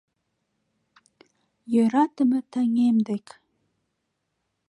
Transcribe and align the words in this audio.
Йӧратыме 1.73 2.39
таҥем 2.51 2.97
дек. 3.07 3.27